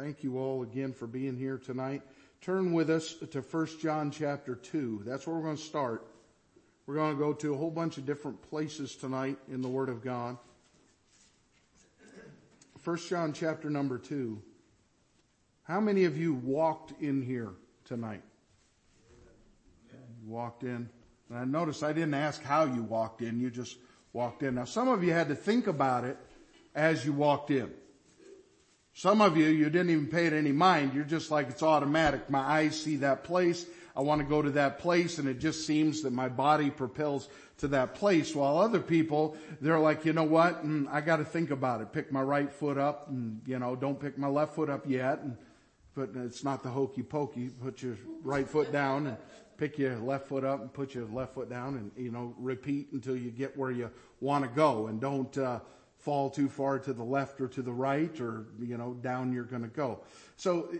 [0.00, 2.00] Thank you all again for being here tonight.
[2.40, 5.02] Turn with us to 1 John chapter 2.
[5.04, 6.06] That's where we're going to start.
[6.86, 9.90] We're going to go to a whole bunch of different places tonight in the Word
[9.90, 10.38] of God.
[12.82, 14.40] 1 John chapter number 2.
[15.64, 17.50] How many of you walked in here
[17.84, 18.22] tonight?
[20.22, 20.88] You walked in.
[21.28, 23.38] And I noticed I didn't ask how you walked in.
[23.38, 23.76] You just
[24.14, 24.54] walked in.
[24.54, 26.16] Now some of you had to think about it
[26.74, 27.70] as you walked in.
[29.00, 30.92] Some of you, you didn't even pay it any mind.
[30.92, 32.28] You're just like, it's automatic.
[32.28, 33.64] My eyes see that place.
[33.96, 37.26] I want to go to that place and it just seems that my body propels
[37.60, 38.34] to that place.
[38.34, 40.66] While other people, they're like, you know what?
[40.66, 41.94] Mm, I got to think about it.
[41.94, 45.20] Pick my right foot up and, you know, don't pick my left foot up yet.
[45.20, 45.38] And,
[45.94, 47.48] but it's not the hokey pokey.
[47.48, 49.16] Put your right foot down and
[49.56, 52.88] pick your left foot up and put your left foot down and, you know, repeat
[52.92, 55.60] until you get where you want to go and don't, uh,
[56.00, 59.44] fall too far to the left or to the right or, you know, down you're
[59.44, 60.00] going to go.
[60.36, 60.72] So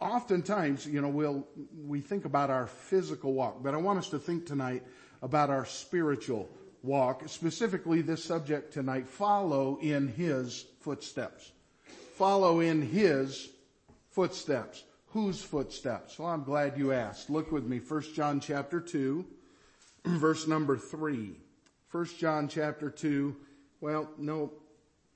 [0.00, 1.46] oftentimes, you know, we'll,
[1.86, 4.84] we think about our physical walk, but I want us to think tonight
[5.20, 6.48] about our spiritual
[6.82, 11.50] walk, specifically this subject tonight, follow in His footsteps.
[12.14, 13.48] Follow in His
[14.10, 14.84] footsteps.
[15.12, 16.18] Whose footsteps?
[16.18, 17.30] Well, I'm glad you asked.
[17.30, 19.24] Look with me, 1 John chapter 2,
[20.04, 21.34] verse number 3.
[21.90, 23.34] 1 John chapter 2,
[23.80, 24.52] well, no,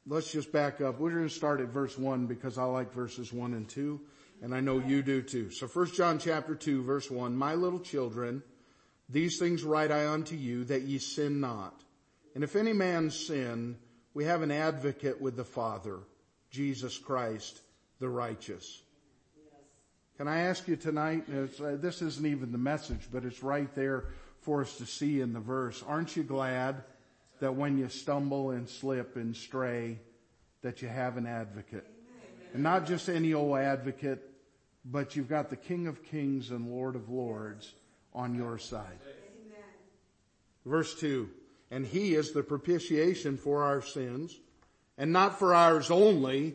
[0.07, 0.99] let's just back up.
[0.99, 4.01] We're going to start at verse 1 because I like verses 1 and 2,
[4.43, 5.51] and I know you do too.
[5.51, 8.43] So 1 John chapter 2, verse 1, My little children,
[9.09, 11.83] these things write I unto you that ye sin not.
[12.35, 13.77] And if any man sin,
[14.15, 16.01] we have an advocate with the Father,
[16.51, 17.61] Jesus Christ,
[18.01, 18.83] the righteous.
[20.17, 24.05] Can I ask you tonight, uh, this isn't even the message, but it's right there
[24.41, 25.83] for us to see in the verse.
[25.87, 26.83] Aren't you glad
[27.43, 29.99] that when you stumble and slip and stray,
[30.63, 31.85] that you have an advocate?
[32.55, 34.23] And not just any old advocate,
[34.85, 37.75] but you've got the King of Kings and Lord of Lords
[38.15, 39.01] on your side.
[40.65, 41.29] Verse 2,
[41.73, 44.39] and he is the propitiation for our sins,
[44.97, 46.55] and not for ours only,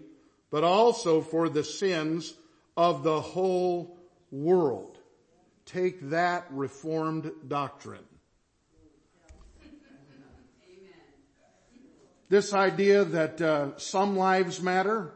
[0.50, 2.34] but also for the sins
[2.78, 3.98] of the whole
[4.32, 5.00] world.
[5.66, 8.07] Take that reformed doctrine.
[12.30, 15.14] This idea that uh, some lives matter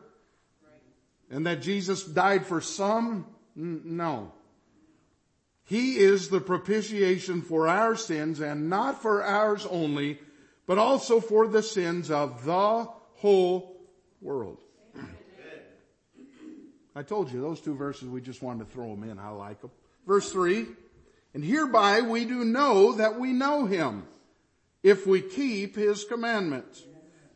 [1.29, 3.25] and that Jesus died for some,
[3.57, 4.31] N- no.
[5.63, 10.19] He is the propitiation for our sins and not for ours only,
[10.65, 13.77] but also for the sins of the whole
[14.21, 14.57] world.
[16.95, 19.19] I told you those two verses, we just wanted to throw them in.
[19.19, 19.71] I like them.
[20.05, 20.65] Verse three,
[21.33, 24.03] and hereby we do know that we know him
[24.83, 26.83] if we keep his commandments.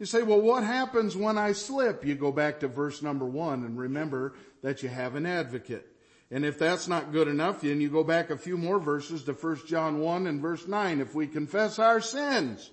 [0.06, 2.06] You say, well, what happens when I slip?
[2.06, 5.88] You go back to verse number one and remember that you have an advocate.
[6.30, 9.34] And if that's not good enough, then you go back a few more verses to
[9.34, 11.02] 1 John 1 and verse 9.
[11.02, 12.70] If we confess our sins,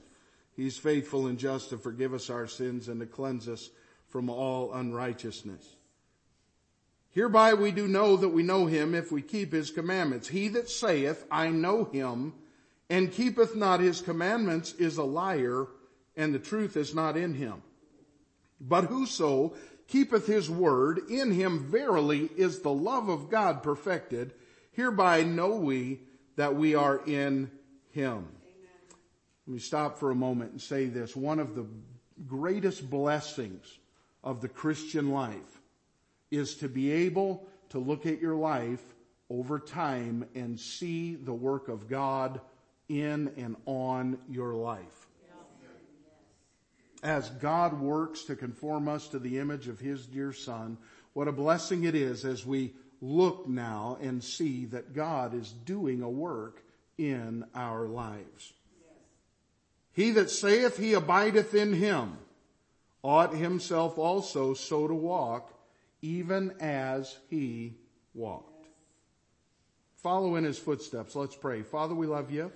[0.55, 3.71] He's faithful and just to forgive us our sins and to cleanse us
[4.09, 5.67] from all unrighteousness.
[7.13, 10.29] Hereby we do know that we know him if we keep his commandments.
[10.29, 12.35] He that saith, I know him,
[12.91, 15.69] and keepeth not his commandments is a liar,
[16.17, 17.63] and the truth is not in him.
[18.61, 19.55] But whoso
[19.89, 24.33] keepeth his word, in him verily is the love of God perfected.
[24.73, 26.01] Hereby know we
[26.37, 27.51] that we are in
[27.91, 28.19] him.
[28.19, 28.99] Amen.
[29.47, 31.15] Let me stop for a moment and say this.
[31.15, 31.67] One of the
[32.27, 33.79] greatest blessings
[34.23, 35.61] of the Christian life
[36.31, 38.83] is to be able to look at your life
[39.29, 42.41] over time and see the work of God
[42.89, 45.02] in and on your life.
[47.03, 50.79] As God works to conform us to the image of His dear Son,
[51.13, 56.03] what a blessing it is as we look now and see that God is doing
[56.03, 56.63] a work
[56.97, 58.53] in our lives.
[59.93, 62.17] He that saith he abideth in him
[63.03, 65.53] ought himself also so to walk
[66.01, 67.75] even as he
[68.15, 68.67] walked.
[69.97, 71.15] Follow in his footsteps.
[71.15, 71.63] Let's pray.
[71.63, 72.51] Father, we love you.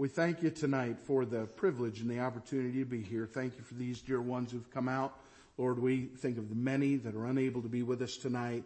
[0.00, 3.26] We thank you tonight for the privilege and the opportunity to be here.
[3.26, 5.12] Thank you for these dear ones who've come out.
[5.58, 8.64] Lord, we think of the many that are unable to be with us tonight.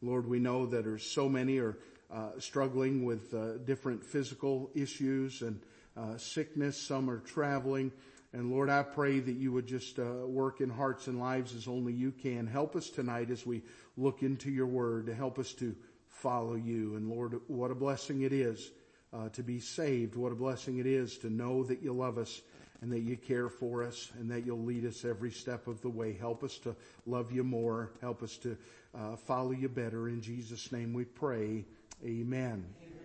[0.00, 1.76] Lord, we know that there's so many are
[2.10, 5.60] uh, struggling with uh, different physical issues and
[5.98, 6.78] uh, sickness.
[6.78, 7.92] Some are traveling.
[8.32, 11.68] And Lord, I pray that you would just uh, work in hearts and lives as
[11.68, 12.46] only you can.
[12.46, 13.60] Help us tonight as we
[13.98, 15.76] look into your word to help us to
[16.08, 16.96] follow you.
[16.96, 18.70] And Lord, what a blessing it is
[19.12, 20.16] uh, to be saved.
[20.16, 22.42] What a blessing it is to know that you love us
[22.82, 25.88] and that you care for us and that you'll lead us every step of the
[25.88, 26.12] way.
[26.12, 26.74] Help us to
[27.06, 27.90] love you more.
[28.00, 28.56] Help us to
[28.94, 30.08] uh, follow you better.
[30.08, 31.64] In Jesus' name we pray.
[32.04, 32.64] Amen.
[32.82, 33.00] Amen.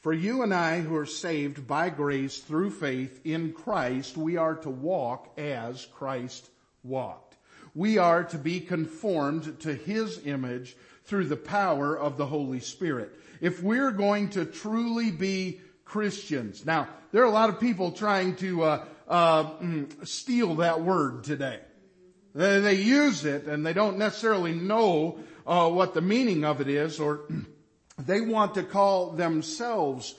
[0.00, 4.56] For you and I who are saved by grace through faith in Christ, we are
[4.56, 6.50] to walk as Christ
[6.82, 7.36] walked.
[7.72, 13.12] We are to be conformed to His image through the power of the Holy Spirit.
[13.42, 16.64] If we're going to truly be Christians.
[16.64, 21.24] Now, there are a lot of people trying to uh, uh, mm, steal that word
[21.24, 21.58] today.
[22.34, 26.98] They, use it and they don't necessarily know uh, what the meaning of it is,
[26.98, 27.28] or
[27.98, 30.14] they want to call themselves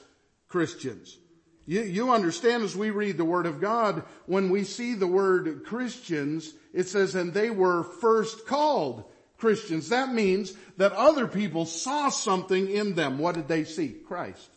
[0.47, 1.17] Christians.
[1.65, 5.63] You, you understand as we read the Word of God, when we see the word
[5.65, 9.05] Christians, it says, and they were first called
[9.43, 9.89] Christians.
[9.89, 13.19] That means that other people saw something in them.
[13.19, 13.89] What did they see?
[13.89, 14.49] Christ.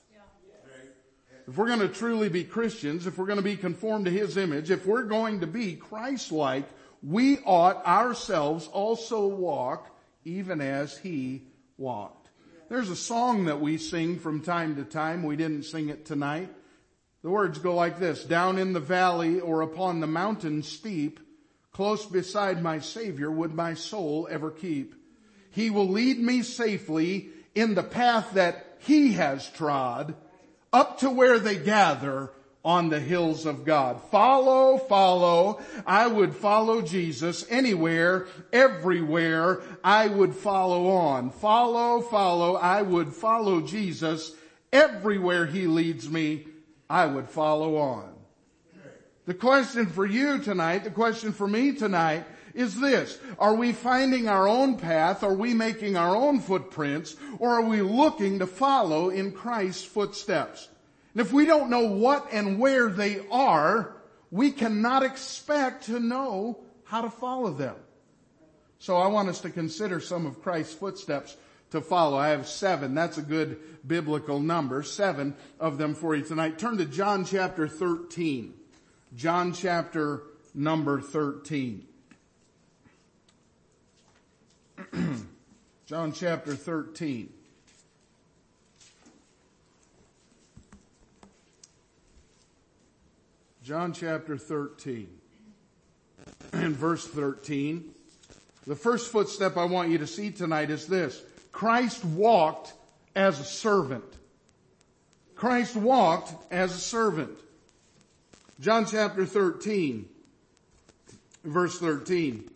[1.49, 4.37] If we're going to truly be Christians, if we're going to be conformed to His
[4.37, 6.69] image, if we're going to be Christ-like,
[7.03, 9.91] we ought ourselves also walk
[10.25, 11.43] even as He
[11.77, 12.31] walked.
[12.69, 15.25] There's a song that we sing from time to time.
[15.25, 16.49] We didn't sing it tonight.
[17.25, 21.19] The words go like this, down in the valley or upon the mountain steep,
[21.76, 24.94] close beside my Savior would my soul ever keep.
[25.50, 30.14] He will lead me safely in the path that He has trod
[30.73, 32.32] up to where they gather
[32.64, 34.00] on the hills of God.
[34.11, 35.61] Follow, follow.
[35.87, 39.61] I would follow Jesus anywhere, everywhere.
[39.84, 41.28] I would follow on.
[41.28, 42.55] Follow, follow.
[42.56, 44.32] I would follow Jesus
[44.73, 46.49] everywhere he leads me.
[46.88, 48.16] I would follow on.
[49.26, 52.25] The question for you tonight, the question for me tonight
[52.55, 53.19] is this.
[53.40, 55.25] Are we finding our own path?
[55.25, 57.17] Are we making our own footprints?
[57.40, 60.69] Or are we looking to follow in Christ's footsteps?
[61.12, 63.96] And if we don't know what and where they are,
[64.31, 67.75] we cannot expect to know how to follow them.
[68.78, 71.37] So I want us to consider some of Christ's footsteps
[71.70, 72.17] to follow.
[72.17, 72.94] I have seven.
[72.94, 74.84] That's a good biblical number.
[74.84, 76.61] Seven of them for you tonight.
[76.61, 78.55] Turn to John chapter 13.
[79.14, 80.23] John chapter
[80.55, 81.87] number 13.
[85.87, 87.32] John chapter 13.
[93.62, 95.09] John chapter 13
[96.52, 97.85] and verse 13.
[98.67, 101.20] The first footstep I want you to see tonight is this.
[101.52, 102.75] Christ walked
[103.14, 104.05] as a servant.
[105.35, 107.37] Christ walked as a servant.
[108.58, 110.08] John chapter 13,
[111.44, 112.50] verse 13.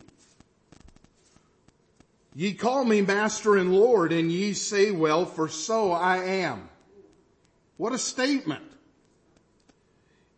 [2.33, 6.69] Ye call me master and Lord, and ye say, well, for so I am.
[7.77, 8.63] What a statement.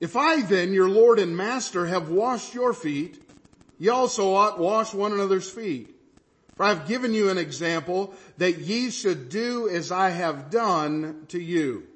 [0.01, 3.23] If I then, your Lord and master, have washed your feet,
[3.79, 5.95] ye also ought wash one another's feet.
[6.55, 11.25] For I have given you an example that ye should do as I have done
[11.29, 11.87] to you.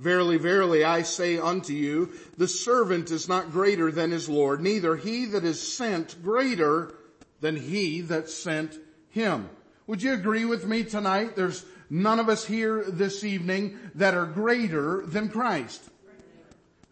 [0.00, 4.96] Verily, verily, I say unto you, the servant is not greater than his Lord, neither
[4.96, 6.94] he that is sent greater
[7.40, 8.78] than he that sent
[9.10, 9.48] him.
[9.86, 11.36] Would you agree with me tonight?
[11.36, 15.82] There's none of us here this evening that are greater than Christ.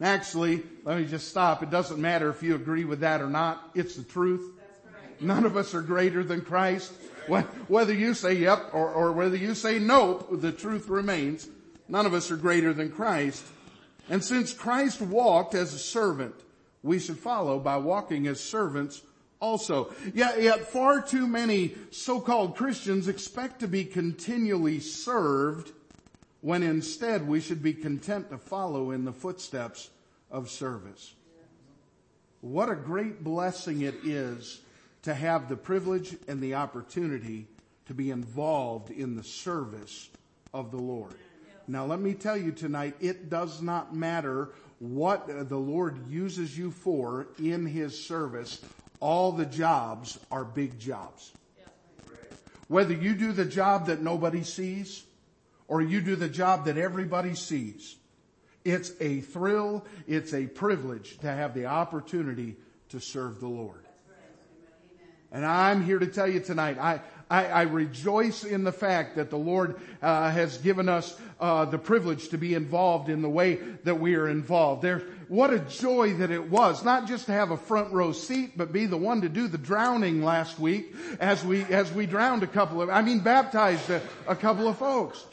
[0.01, 1.63] Actually, let me just stop.
[1.63, 3.71] It doesn't matter if you agree with that or not.
[3.75, 4.53] It's the truth.
[5.21, 6.93] None of us are greater than Christ.
[7.69, 11.49] Whether you say yep or, or whether you say nope, the truth remains.
[11.93, 13.45] None of us are greater than Christ.
[14.09, 16.35] And since Christ walked as a servant,
[16.83, 19.03] we should follow by walking as servants
[19.41, 19.93] also.
[20.15, 25.73] Yet, yet far too many so-called Christians expect to be continually served
[26.41, 29.91] when instead we should be content to follow in the footsteps
[30.31, 31.13] of service.
[32.41, 34.63] What a great blessing it is
[35.03, 37.49] to have the privilege and the opportunity
[37.85, 40.09] to be involved in the service
[40.55, 41.17] of the Lord.
[41.69, 46.71] Now let me tell you tonight, it does not matter what the Lord uses you
[46.71, 48.61] for in His service
[49.03, 51.33] all the jobs are big jobs.
[52.69, 55.03] Whether you do the job that nobody sees
[55.67, 57.97] or you do the job that everybody sees,
[58.65, 62.57] it's a thrill, it's a privilege to have the opportunity
[62.91, 63.85] to serve the Lord.
[65.33, 67.01] And I'm here to tell you tonight, I,
[67.33, 71.79] I, I rejoice in the fact that the Lord uh, has given us uh, the
[71.79, 74.83] privilege to be involved in the way that we are involved.
[74.83, 74.99] There,
[75.29, 78.71] what a joy that it was, not just to have a front row seat, but
[78.71, 82.47] be the one to do the drowning last week as we as we drowned a
[82.47, 85.25] couple of, I mean, baptized a, a couple of folks.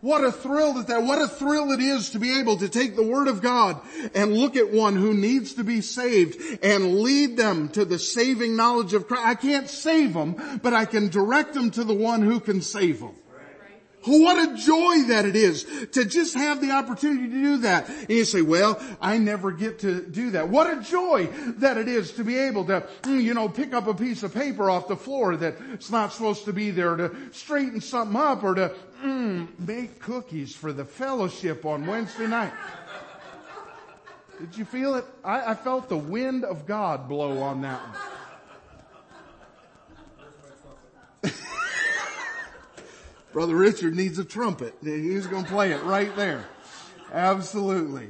[0.00, 2.94] What a thrill that that, what a thrill it is to be able to take
[2.94, 3.80] the Word of God
[4.14, 8.54] and look at one who needs to be saved and lead them to the saving
[8.54, 9.26] knowledge of Christ.
[9.26, 13.00] I can't save them, but I can direct them to the one who can save
[13.00, 13.14] them.
[14.08, 17.88] What a joy that it is to just have the opportunity to do that.
[17.88, 20.48] And you say, well, I never get to do that.
[20.48, 21.26] What a joy
[21.58, 24.32] that it is to be able to, mm, you know, pick up a piece of
[24.32, 28.54] paper off the floor that's not supposed to be there, to straighten something up or
[28.54, 28.74] to
[29.04, 32.52] mm, make cookies for the fellowship on Wednesday night.
[34.40, 35.04] Did you feel it?
[35.24, 37.98] I, I felt the wind of God blow on that one.
[43.32, 44.74] Brother Richard needs a trumpet.
[44.82, 46.46] He's going to play it right there.
[47.12, 48.08] Absolutely.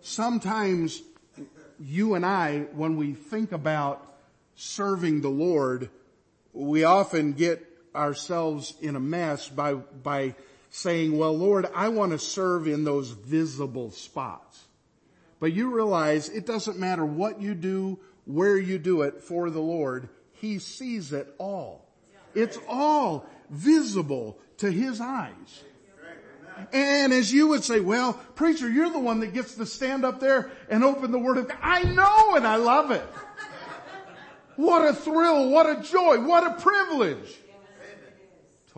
[0.00, 1.02] Sometimes
[1.80, 4.04] you and I, when we think about
[4.54, 5.90] serving the Lord,
[6.52, 7.64] we often get
[7.94, 10.34] ourselves in a mess by, by
[10.70, 14.66] saying, well, Lord, I want to serve in those visible spots.
[15.40, 19.60] But you realize it doesn't matter what you do, where you do it for the
[19.60, 20.08] Lord.
[20.32, 21.86] He sees it all.
[22.34, 25.64] It's all visible to his eyes.
[26.72, 30.18] And as you would say, well, preacher, you're the one that gets to stand up
[30.18, 31.58] there and open the word of God.
[31.62, 33.04] I know and I love it.
[34.56, 37.38] What a thrill, what a joy, what a privilege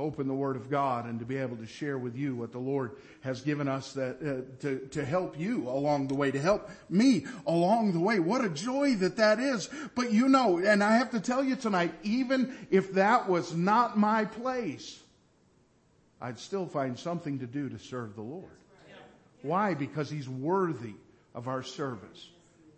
[0.01, 2.59] open the Word of God and to be able to share with you what the
[2.59, 6.69] Lord has given us that, uh, to, to help you along the way, to help
[6.89, 8.19] me along the way.
[8.19, 9.69] What a joy that that is.
[9.95, 13.99] But you know, and I have to tell you tonight, even if that was not
[13.99, 14.99] my place,
[16.21, 18.51] I'd still find something to do to serve the Lord.
[19.43, 19.75] Why?
[19.75, 20.95] Because He's worthy
[21.35, 22.29] of our service.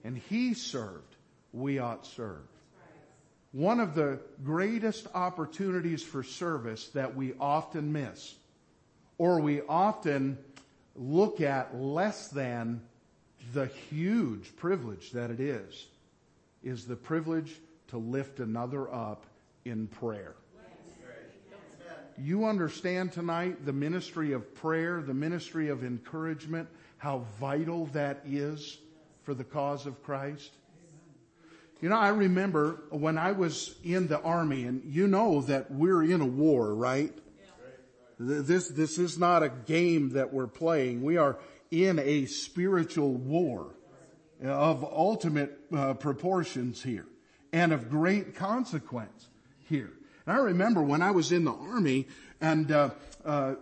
[0.05, 1.17] And He served,
[1.53, 2.52] we ought serve
[3.53, 8.35] one of the greatest opportunities for service that we often miss,
[9.19, 10.39] or we often
[10.97, 12.81] look at less than
[13.53, 15.87] the huge privilege that it is,
[16.65, 17.55] is the privilege
[17.89, 19.27] to lift another up
[19.65, 20.35] in prayer.
[22.19, 26.69] You understand tonight the ministry of prayer, the ministry of encouragement,
[26.99, 28.79] how vital that is
[29.25, 30.51] for the cause of Christ?
[31.83, 36.05] You know, I remember when I was in the army and you know that we're
[36.05, 37.13] in a war, right?
[38.21, 41.03] This, this is not a game that we're playing.
[41.03, 41.39] We are
[41.73, 43.75] in a spiritual war
[44.41, 47.07] of ultimate uh, proportions here
[47.53, 49.27] and of great consequence
[49.69, 49.91] here.
[50.25, 52.07] And I remember when I was in the army
[52.41, 52.91] and, uh,
[53.25, 53.55] uh,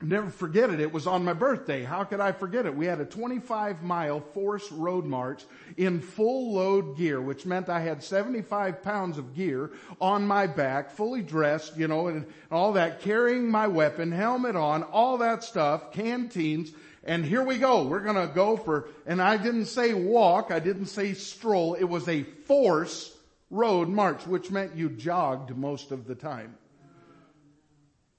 [0.00, 0.78] Never forget it.
[0.78, 1.82] It was on my birthday.
[1.82, 2.76] How could I forget it?
[2.76, 5.44] We had a 25 mile force road march
[5.76, 10.92] in full load gear, which meant I had 75 pounds of gear on my back,
[10.92, 15.90] fully dressed, you know, and all that, carrying my weapon, helmet on, all that stuff,
[15.90, 16.70] canteens,
[17.02, 17.82] and here we go.
[17.82, 22.08] We're gonna go for, and I didn't say walk, I didn't say stroll, it was
[22.08, 23.16] a force
[23.50, 26.54] road march, which meant you jogged most of the time.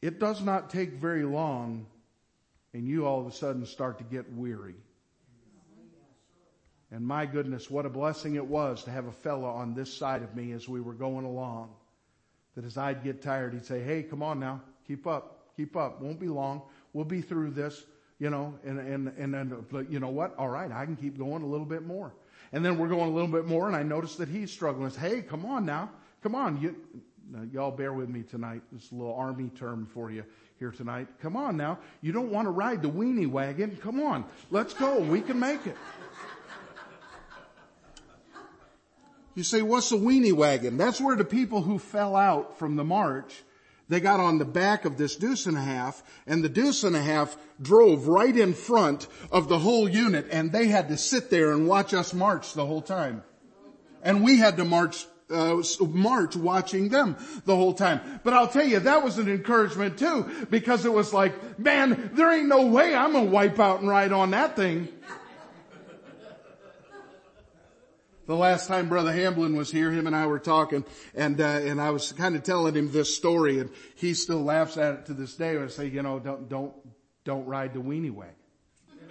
[0.01, 1.85] It does not take very long
[2.73, 4.75] and you all of a sudden start to get weary.
[6.91, 10.23] And my goodness, what a blessing it was to have a fellow on this side
[10.23, 11.69] of me as we were going along.
[12.55, 16.01] That as I'd get tired, he'd say, hey, come on now, keep up, keep up.
[16.01, 16.63] Won't be long.
[16.93, 17.83] We'll be through this,
[18.17, 20.35] you know, and, and, and then, you know what?
[20.37, 22.11] All right, I can keep going a little bit more.
[22.51, 24.89] And then we're going a little bit more and I notice that he's struggling.
[24.91, 25.91] Hey, come on now.
[26.23, 26.59] Come on.
[26.59, 26.75] You,
[27.31, 28.61] now, y'all bear with me tonight.
[28.71, 30.23] This is a little army term for you
[30.57, 31.07] here tonight.
[31.21, 31.77] Come on now.
[32.01, 33.77] You don't want to ride the weenie wagon.
[33.81, 34.25] Come on.
[34.49, 34.99] Let's go.
[34.99, 35.77] We can make it.
[39.35, 40.75] You say, what's a weenie wagon?
[40.77, 43.43] That's where the people who fell out from the march,
[43.87, 46.95] they got on the back of this deuce and a half, and the deuce and
[46.95, 51.29] a half drove right in front of the whole unit, and they had to sit
[51.29, 53.23] there and watch us march the whole time.
[54.01, 58.19] And we had to march uh, march watching them the whole time.
[58.23, 62.31] But I'll tell you, that was an encouragement too, because it was like, man, there
[62.31, 64.87] ain't no way I'm gonna wipe out and ride on that thing.
[68.25, 71.81] The last time Brother Hamblin was here, him and I were talking, and uh, and
[71.81, 75.15] I was kind of telling him this story, and he still laughs at it to
[75.15, 75.57] this day.
[75.57, 76.75] I say, you know, don't don't
[77.23, 78.35] don't ride the weenie wagon.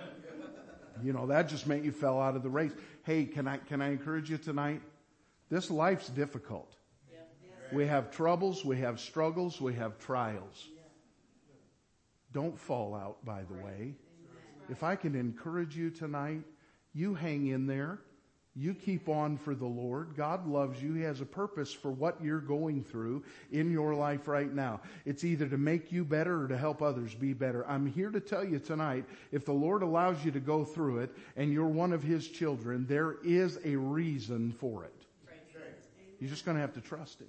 [1.02, 2.70] you know, that just meant you fell out of the race.
[3.02, 4.82] Hey, can I can I encourage you tonight?
[5.50, 6.74] This life's difficult.
[7.72, 10.68] We have troubles, we have struggles, we have trials.
[12.32, 13.94] Don't fall out, by the way.
[14.70, 16.42] If I can encourage you tonight,
[16.92, 18.00] you hang in there.
[18.58, 20.16] you keep on for the Lord.
[20.16, 20.92] God loves you.
[20.92, 24.80] He has a purpose for what you're going through in your life right now.
[25.04, 27.64] It's either to make you better or to help others be better.
[27.68, 31.14] I'm here to tell you tonight, if the Lord allows you to go through it
[31.36, 34.97] and you're one of His children, there is a reason for it.
[36.18, 37.28] You're just going to have to trust Him.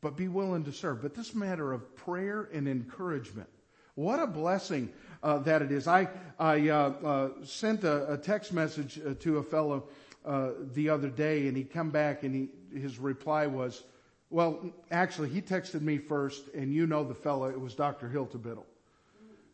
[0.00, 1.02] But be willing to serve.
[1.02, 3.48] But this matter of prayer and encouragement,
[3.94, 4.90] what a blessing
[5.22, 5.86] uh, that it is.
[5.86, 6.08] I,
[6.38, 9.88] I uh, uh, sent a, a, text message uh, to a fellow
[10.24, 13.82] uh, the other day, and he come back and he his reply was,
[14.30, 17.48] well, actually, he texted me first, and you know the fellow.
[17.48, 18.08] It was Dr.
[18.08, 18.64] Hiltebittle.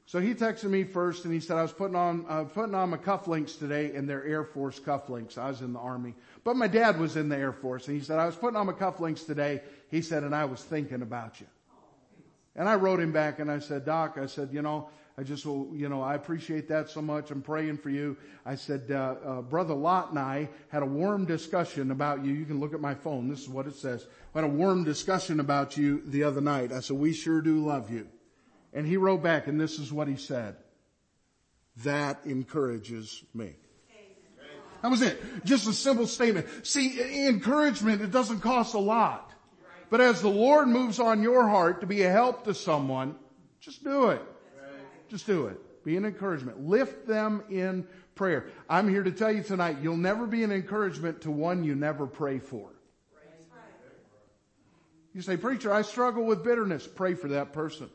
[0.08, 2.90] So he texted me first, and he said I was putting on uh, putting on
[2.90, 5.36] my cufflinks today, and they're Air Force cufflinks.
[5.36, 8.02] I was in the Army, but my dad was in the Air Force, and he
[8.02, 9.62] said I was putting on my cufflinks today.
[9.90, 11.48] He said, and I was thinking about you.
[12.54, 15.44] And I wrote him back, and I said, Doc, I said, you know, I just,
[15.44, 17.32] will you know, I appreciate that so much.
[17.32, 18.16] I'm praying for you.
[18.44, 22.32] I said, uh, uh, Brother Lot and I had a warm discussion about you.
[22.32, 23.28] You can look at my phone.
[23.28, 24.06] This is what it says.
[24.32, 26.70] We had a warm discussion about you the other night.
[26.70, 28.08] I said, we sure do love you.
[28.76, 30.54] And he wrote back and this is what he said.
[31.78, 33.54] That encourages me.
[34.83, 35.21] That was it.
[35.47, 36.47] Just a simple statement.
[36.62, 39.33] See, encouragement, it doesn't cost a lot.
[39.88, 43.16] But as the Lord moves on your heart to be a help to someone,
[43.61, 44.23] just do it.
[45.09, 45.59] Just do it.
[45.83, 46.61] Be an encouragement.
[46.61, 48.49] Lift them in prayer.
[48.68, 52.06] I'm here to tell you tonight, you'll never be an encouragement to one you never
[52.06, 52.68] pray for.
[55.14, 56.87] You say, preacher, I struggle with bitterness.
[56.87, 57.88] Pray for that person.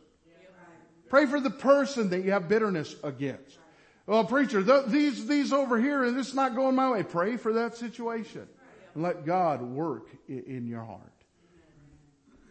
[1.12, 3.60] Pray for the person that you have bitterness against.
[4.06, 7.04] Well, preacher, th- these, these over here and this is not going my way.
[7.04, 8.48] Pray for that situation
[8.94, 11.02] and let God work in, in your heart.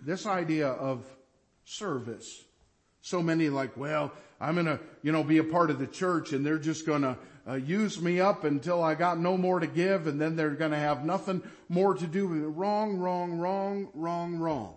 [0.02, 1.06] This idea of
[1.64, 2.44] service.
[3.00, 6.34] So many like, well, I'm going to, you know, be a part of the church
[6.34, 7.16] and they're just going to
[7.48, 10.72] uh, use me up until I got no more to give and then they're going
[10.72, 12.48] to have nothing more to do with it.
[12.48, 14.74] Wrong, wrong, wrong, wrong, wrong.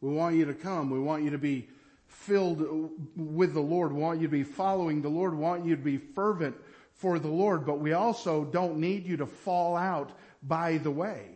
[0.00, 0.88] We want you to come.
[0.88, 1.68] We want you to be
[2.14, 3.92] filled with the Lord.
[3.92, 5.34] Want you to be following the Lord.
[5.34, 6.56] Want you to be fervent
[6.94, 7.66] for the Lord.
[7.66, 10.10] But we also don't need you to fall out
[10.42, 11.30] by the way.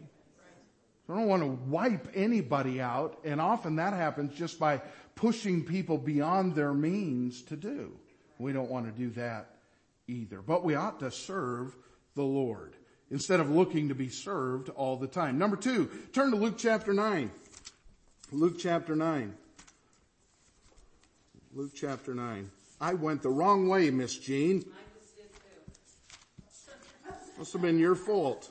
[1.09, 4.83] I don't want to wipe anybody out, and often that happens just by
[5.15, 7.97] pushing people beyond their means to do.
[8.39, 9.57] We don't want to do that
[10.07, 10.43] either.
[10.43, 11.75] But we ought to serve
[12.15, 12.77] the Lord
[13.11, 15.39] instead of looking to be served all the time.
[15.39, 17.31] Number two, turn to Luke chapter 9.
[18.31, 19.35] Luke chapter 9.
[21.59, 22.49] Luke chapter 9.
[22.81, 24.65] I went the wrong way, Miss Jean.
[27.37, 28.49] Must have been your fault.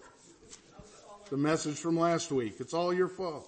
[1.29, 2.55] The message from last week.
[2.59, 3.47] It's all your fault.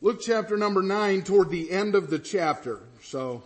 [0.00, 2.80] Luke chapter number nine toward the end of the chapter.
[3.00, 3.44] So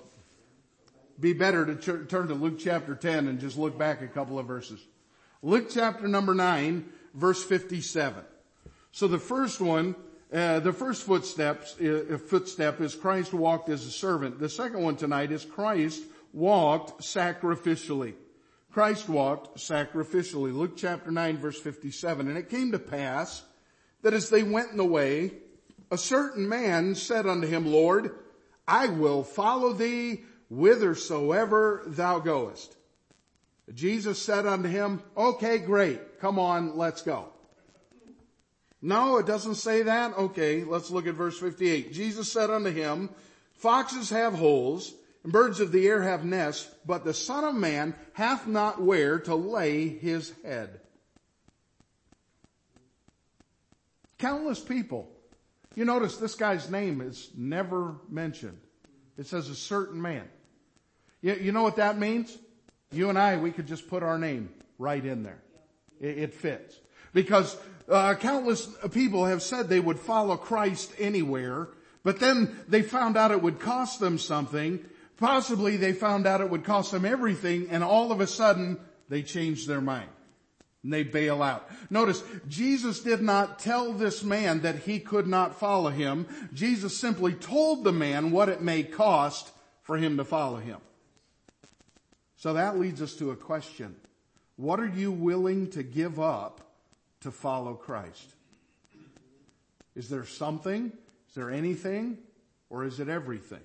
[1.20, 4.38] be better to ch- turn to Luke chapter 10 and just look back a couple
[4.38, 4.80] of verses.
[5.42, 8.24] Luke chapter number nine, verse 57.
[8.92, 9.94] So the first one,
[10.32, 14.38] uh, the first footsteps, uh, footstep is Christ walked as a servant.
[14.38, 18.14] The second one tonight is Christ walked sacrificially.
[18.72, 20.54] Christ walked sacrificially.
[20.54, 22.28] Luke chapter 9 verse 57.
[22.28, 23.42] And it came to pass
[24.02, 25.32] that as they went in the way,
[25.90, 28.14] a certain man said unto him, Lord,
[28.68, 32.76] I will follow thee whithersoever thou goest.
[33.74, 36.20] Jesus said unto him, okay, great.
[36.20, 37.30] Come on, let's go.
[38.82, 40.16] No, it doesn't say that.
[40.16, 41.92] Okay, let's look at verse 58.
[41.92, 43.10] Jesus said unto him,
[43.52, 47.94] foxes have holes and birds of the air have nests, but the son of man
[48.14, 50.80] hath not where to lay his head.
[54.18, 55.10] Countless people
[55.74, 58.60] you notice this guy's name is never mentioned.
[59.16, 60.28] It says a certain man.
[61.22, 62.36] You, know what that means?
[62.92, 65.42] You and I, we could just put our name right in there.
[66.00, 66.74] It fits.
[67.12, 67.56] Because
[67.90, 71.68] uh, countless people have said they would follow Christ anywhere,
[72.02, 74.84] but then they found out it would cost them something.
[75.16, 79.22] Possibly they found out it would cost them everything, and all of a sudden they
[79.22, 80.08] changed their mind.
[80.82, 81.68] And they bail out.
[81.90, 86.26] Notice, Jesus did not tell this man that he could not follow him.
[86.54, 89.50] Jesus simply told the man what it may cost
[89.82, 90.78] for him to follow him.
[92.36, 93.96] So that leads us to a question.
[94.56, 96.69] What are you willing to give up
[97.20, 98.34] to follow Christ?
[99.94, 100.92] Is there something?
[101.28, 102.18] Is there anything?
[102.68, 103.62] Or is it everything?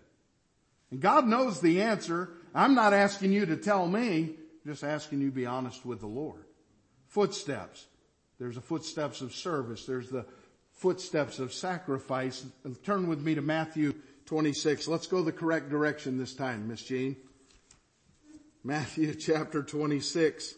[0.91, 2.29] And God knows the answer.
[2.53, 5.99] I'm not asking you to tell me, I'm just asking you to be honest with
[5.99, 6.45] the Lord
[7.07, 7.85] footsteps.
[8.39, 9.85] There's the footsteps of service.
[9.85, 10.25] There's the
[10.73, 12.45] footsteps of sacrifice.
[12.83, 13.93] Turn with me to Matthew
[14.25, 14.89] 26.
[14.89, 17.15] Let's go the correct direction this time, Miss Jean.
[18.65, 20.55] Matthew chapter 26.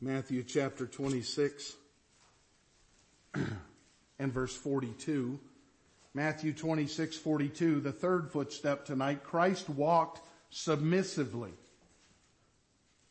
[0.00, 1.74] Matthew chapter 26
[3.34, 5.40] and verse 42.
[6.14, 11.50] Matthew 26, 42, the third footstep tonight, Christ walked submissively.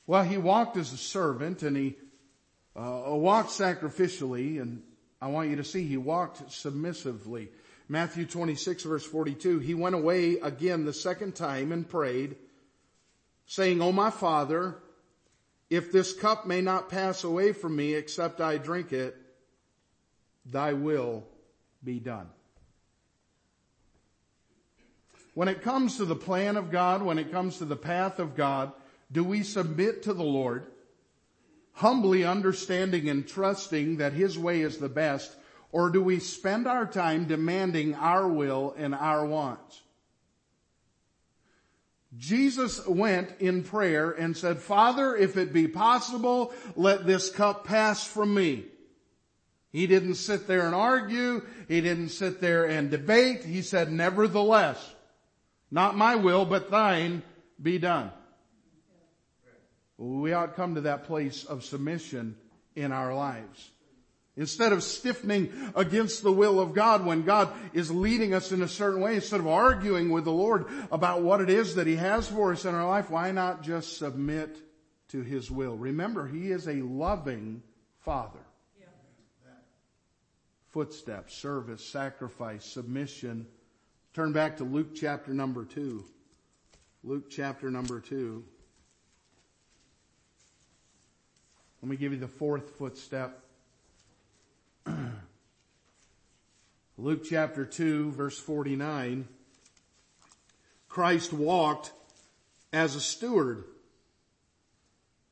[0.05, 1.97] Well, he walked as a servant and he
[2.73, 4.81] uh, walked sacrificially and
[5.21, 7.49] I want you to see he walked submissively.
[7.89, 12.37] Matthew 26 verse 42, he went away again the second time and prayed
[13.45, 14.77] saying, O my father,
[15.69, 19.15] if this cup may not pass away from me except I drink it,
[20.45, 21.23] thy will
[21.83, 22.29] be done.
[25.33, 28.35] When it comes to the plan of God, when it comes to the path of
[28.35, 28.71] God,
[29.11, 30.65] do we submit to the Lord,
[31.73, 35.35] humbly understanding and trusting that His way is the best,
[35.71, 39.81] or do we spend our time demanding our will and our wants?
[42.17, 48.05] Jesus went in prayer and said, Father, if it be possible, let this cup pass
[48.05, 48.65] from me.
[49.71, 51.43] He didn't sit there and argue.
[51.67, 53.43] He didn't sit there and debate.
[53.43, 54.77] He said, nevertheless,
[55.69, 57.21] not my will, but thine
[57.61, 58.11] be done.
[59.97, 62.35] We ought to come to that place of submission
[62.75, 63.69] in our lives.
[64.37, 68.67] Instead of stiffening against the will of God when God is leading us in a
[68.67, 72.27] certain way, instead of arguing with the Lord about what it is that He has
[72.27, 74.55] for us in our life, why not just submit
[75.09, 75.75] to His will?
[75.75, 77.63] Remember, He is a loving
[78.01, 78.37] Father.
[78.79, 78.85] Yeah.
[80.69, 83.47] Footsteps, service, sacrifice, submission.
[84.13, 86.05] Turn back to Luke chapter number two.
[87.03, 88.43] Luke chapter number two.
[91.81, 93.43] Let me give you the fourth footstep.
[96.97, 99.27] Luke chapter 2 verse 49.
[100.89, 101.91] Christ walked
[102.73, 103.63] as a steward.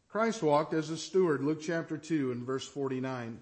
[0.09, 1.43] Christ walked as a steward.
[1.43, 3.39] Luke chapter 2 and verse 49.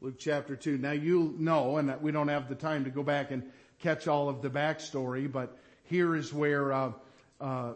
[0.00, 0.78] Luke chapter 2.
[0.78, 3.42] Now you know, and we don't have the time to go back and
[3.80, 6.92] catch all of the backstory, but here is where uh,
[7.40, 7.72] uh,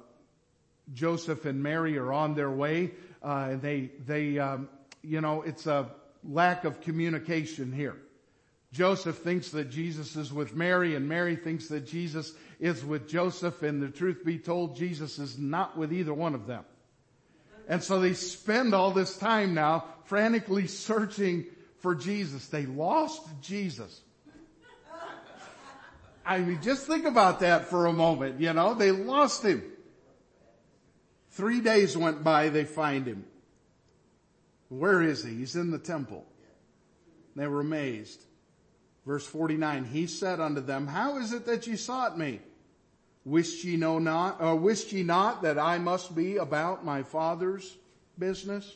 [0.95, 2.93] Joseph and Mary are on their way.
[3.29, 4.71] Uh, they, they, um,
[5.03, 5.91] you know, it's a
[6.25, 7.95] lack of communication here.
[8.73, 13.63] Joseph thinks that Jesus is with Mary and Mary thinks that Jesus is with Joseph
[13.63, 16.65] and the truth be told, Jesus is not with either one of them.
[17.69, 21.45] And so they spend all this time now frantically searching
[21.81, 22.47] for Jesus.
[22.47, 24.01] They lost Jesus.
[26.25, 29.63] I mean, just think about that for a moment, you know, they lost him.
[31.39, 33.25] Three days went by, they find him.
[34.71, 35.37] Where is he?
[35.37, 36.27] He's in the temple.
[37.37, 38.25] They were amazed.
[39.07, 42.41] Verse 49, he said unto them, how is it that ye sought me?
[43.25, 47.05] Wist ye know not, uh, or wished ye not that I must be about my
[47.05, 47.77] father's
[48.19, 48.75] business?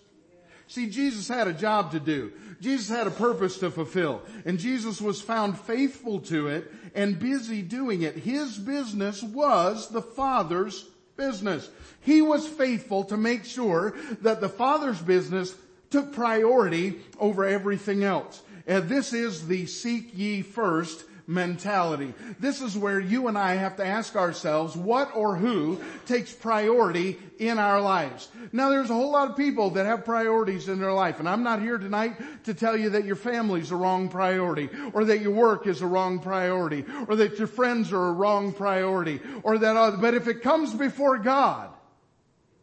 [0.68, 2.30] See, Jesus had a job to do.
[2.60, 4.22] Jesus had a purpose to fulfill.
[4.44, 8.18] And Jesus was found faithful to it and busy doing it.
[8.18, 10.88] His business was the Father's
[11.22, 11.70] business.
[12.00, 15.54] He was faithful to make sure that the Father's business
[15.90, 18.42] took priority over everything else.
[18.66, 22.14] And this is the seek ye first mentality.
[22.40, 27.18] This is where you and I have to ask ourselves what or who takes priority
[27.38, 28.28] in our lives.
[28.52, 31.42] Now there's a whole lot of people that have priorities in their life and I'm
[31.42, 35.32] not here tonight to tell you that your family's a wrong priority or that your
[35.32, 40.00] work is a wrong priority or that your friends are a wrong priority or that,
[40.00, 41.70] but if it comes before God,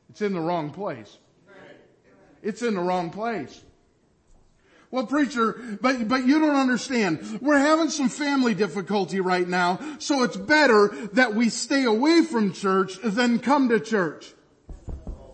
[0.09, 1.17] it's in the wrong place.
[2.41, 3.61] It's in the wrong place.
[4.91, 7.39] Well, preacher, but, but you don't understand.
[7.41, 12.53] We're having some family difficulty right now, so it's better that we stay away from
[12.53, 14.33] church than come to church.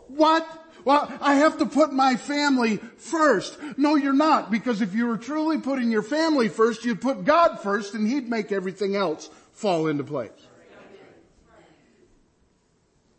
[0.07, 0.45] What?
[0.83, 3.57] Well, I have to put my family first.
[3.77, 7.61] No, you're not, because if you were truly putting your family first, you'd put God
[7.61, 10.31] first and He'd make everything else fall into place.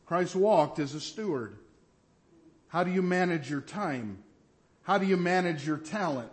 [0.05, 1.59] Christ walked as a steward.
[2.69, 4.23] How do you manage your time?
[4.87, 6.31] How do you manage your talent?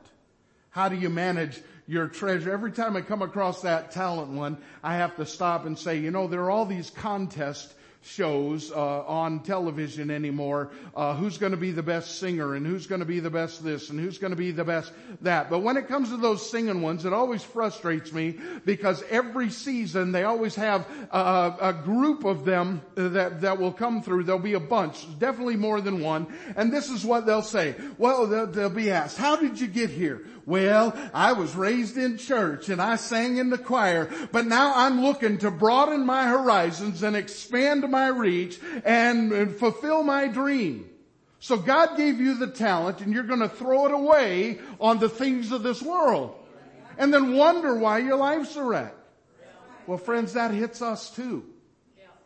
[0.70, 2.54] How do you manage your treasure?
[2.54, 6.12] Every time I come across that talent one, I have to stop and say, you
[6.12, 10.72] know, there are all these contests shows uh, on television anymore.
[10.96, 13.64] Uh, who's going to be the best singer and who's going to be the best
[13.64, 15.50] this and who's going to be the best that.
[15.50, 20.12] But when it comes to those singing ones, it always frustrates me because every season
[20.12, 24.24] they always have a, a group of them that that will come through.
[24.24, 27.76] There'll be a bunch, definitely more than one, and this is what they'll say.
[27.98, 32.18] Well, they'll, they'll be asked, "How did you get here?" Well, I was raised in
[32.18, 37.02] church and I sang in the choir, but now I'm looking to broaden my horizons
[37.02, 40.90] and expand my reach and, fulfill my dream.
[41.40, 45.10] So God gave you the talent and you're going to throw it away on the
[45.10, 46.36] things of this world
[46.98, 48.96] and then wonder why your life's a wreck.
[49.88, 51.46] Well friends, that hits us too.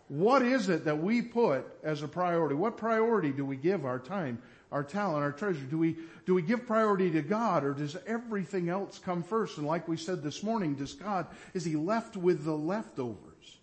[0.07, 2.55] What is it that we put as a priority?
[2.55, 5.65] What priority do we give our time, our talent, our treasure?
[5.65, 9.57] Do we, do we give priority to God or does everything else come first?
[9.57, 13.57] And like we said this morning, does God, is He left with the leftovers?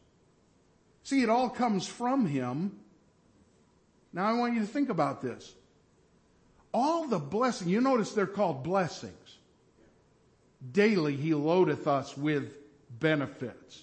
[1.02, 2.78] See, it all comes from Him.
[4.12, 5.52] Now I want you to think about this.
[6.72, 9.38] All the blessing, you notice they're called blessings.
[10.72, 12.56] Daily He loadeth us with
[12.98, 13.82] benefits.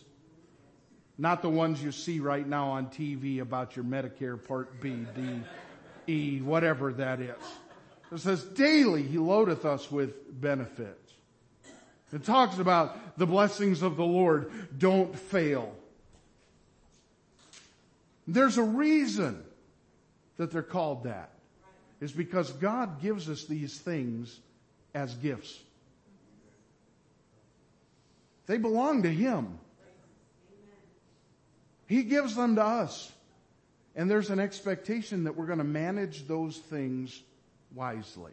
[1.17, 5.41] Not the ones you see right now on TV about your Medicare Part B, D,
[6.11, 7.35] E, whatever that is.
[8.11, 11.13] It says daily he loadeth us with benefits.
[12.13, 15.73] It talks about the blessings of the Lord don't fail.
[18.27, 19.43] There's a reason
[20.37, 21.31] that they're called that.
[22.01, 24.39] Is because God gives us these things
[24.93, 25.59] as gifts.
[28.47, 29.59] They belong to Him.
[31.87, 33.11] He gives them to us.
[33.95, 37.21] And there's an expectation that we're going to manage those things
[37.73, 38.31] wisely.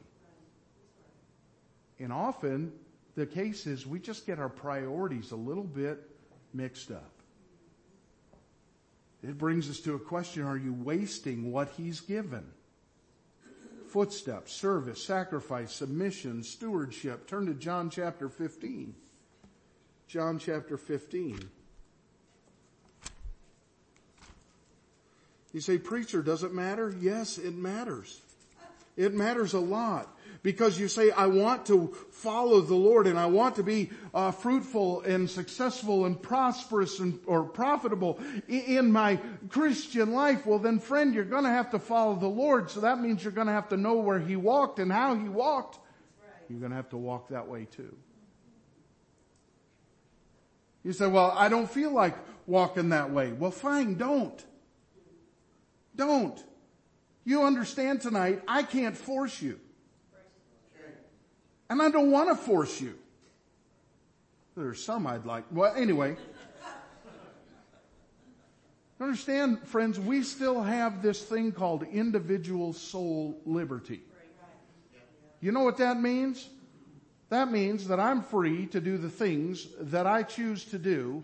[1.99, 2.73] And often
[3.16, 6.09] the case is we just get our priorities a little bit
[6.55, 7.11] mixed up.
[9.23, 12.47] It brings us to a question, are you wasting what he's given?
[13.88, 17.27] Footsteps, service, sacrifice, submission, stewardship.
[17.27, 18.94] Turn to John chapter 15.
[20.07, 21.51] John chapter 15.
[25.52, 26.94] You say, preacher, does it matter?
[27.00, 28.20] Yes, it matters.
[28.96, 30.08] It matters a lot
[30.42, 34.30] because you say, I want to follow the Lord and I want to be uh,
[34.30, 40.46] fruitful and successful and prosperous and, or profitable in my Christian life.
[40.46, 42.70] Well then friend, you're gonna have to follow the Lord.
[42.70, 45.78] So that means you're gonna have to know where He walked and how He walked.
[46.48, 47.94] You're gonna have to walk that way too.
[50.82, 53.32] You say, well, I don't feel like walking that way.
[53.32, 54.44] Well fine, don't.
[55.98, 56.42] Don't.
[57.24, 59.61] You understand tonight, I can't force you.
[61.68, 62.94] And I don't want to force you.
[64.56, 65.44] There's some I'd like.
[65.50, 66.16] Well, anyway.
[69.00, 74.00] Understand, friends, we still have this thing called individual soul liberty.
[75.40, 76.48] You know what that means?
[77.28, 81.22] That means that I'm free to do the things that I choose to do,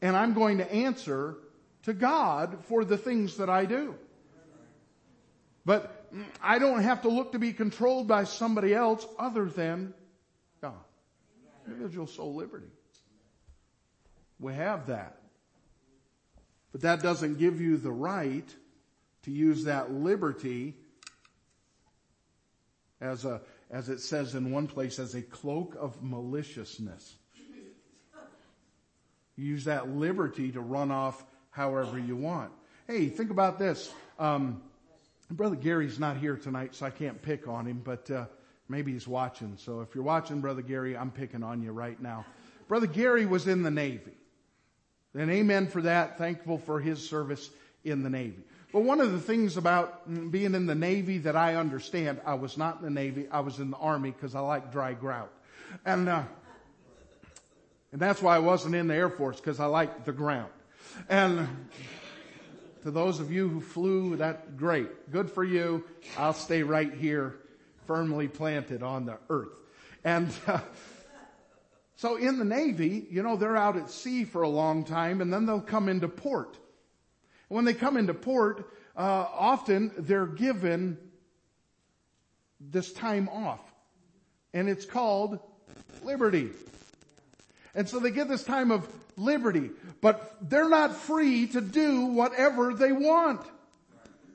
[0.00, 1.36] and I'm going to answer
[1.84, 3.94] to God for the things that I do.
[5.64, 6.06] But
[6.42, 9.94] I don't have to look to be controlled by somebody else other than
[10.60, 10.72] God.
[11.66, 12.70] Individual soul liberty.
[14.38, 15.16] We have that.
[16.72, 18.48] But that doesn't give you the right
[19.24, 20.74] to use that liberty
[23.00, 23.40] as a,
[23.70, 27.16] as it says in one place, as a cloak of maliciousness.
[29.36, 32.52] You use that liberty to run off however you want.
[32.86, 33.92] Hey, think about this.
[34.18, 34.62] Um,
[35.30, 38.24] Brother Gary's not here tonight, so I can't pick on him, but uh,
[38.68, 39.56] maybe he's watching.
[39.56, 42.24] So if you're watching, Brother Gary, I'm picking on you right now.
[42.68, 44.12] Brother Gary was in the Navy.
[45.14, 46.18] And amen for that.
[46.18, 47.50] Thankful for his service
[47.84, 48.42] in the Navy.
[48.72, 52.56] But one of the things about being in the Navy that I understand, I was
[52.56, 55.32] not in the Navy, I was in the Army because I like dry grout.
[55.84, 56.22] And, uh,
[57.90, 60.50] and that's why I wasn't in the Air Force because I like the ground.
[61.08, 61.48] And
[62.82, 65.10] to those of you who flew, that great.
[65.10, 65.84] Good for you.
[66.16, 67.36] I'll stay right here
[67.86, 69.52] firmly planted on the earth.
[70.04, 70.60] And uh,
[71.96, 75.32] so in the Navy, you know, they're out at sea for a long time and
[75.32, 76.56] then they'll come into port.
[77.48, 80.96] when they come into port, uh, often they're given
[82.60, 83.60] this time off.
[84.54, 85.40] And it's called
[86.02, 86.50] liberty.
[87.74, 92.74] And so they get this time of liberty, but they're not free to do whatever
[92.74, 93.40] they want.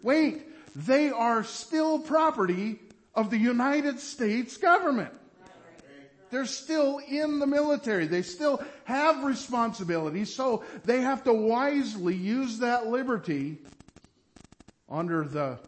[0.02, 0.44] Wait,
[0.76, 2.80] they are still property
[3.14, 5.14] of the United States government.
[6.32, 8.08] They're still in the military.
[8.08, 13.60] They still have responsibilities, so they have to wisely use that liberty
[14.90, 15.60] under the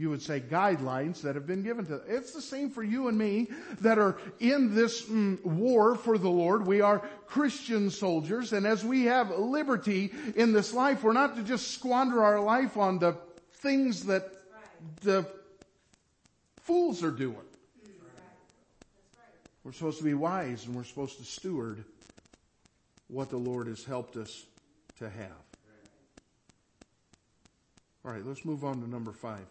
[0.00, 2.02] you would say guidelines that have been given to them.
[2.08, 3.48] it's the same for you and me
[3.82, 8.82] that are in this mm, war for the lord we are christian soldiers and as
[8.82, 13.14] we have liberty in this life we're not to just squander our life on the
[13.52, 14.26] things that
[15.02, 15.26] the
[16.62, 17.36] fools are doing
[19.64, 21.84] we're supposed to be wise and we're supposed to steward
[23.08, 24.46] what the lord has helped us
[24.98, 25.40] to have
[28.02, 29.44] All right, let's move on to number five.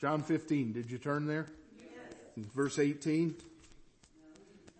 [0.00, 1.46] John 15, did you turn there?
[1.76, 2.46] Yes.
[2.54, 3.34] Verse 18.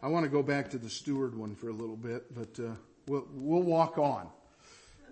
[0.02, 2.70] I want to go back to the steward one for a little bit, but uh,
[3.06, 4.28] we'll, we'll walk on.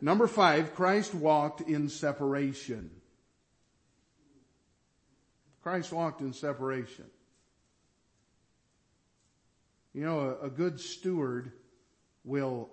[0.01, 2.91] Number five, Christ walked in separation.
[5.63, 7.05] Christ walked in separation.
[9.93, 11.53] You know, a, a good steward
[12.25, 12.71] will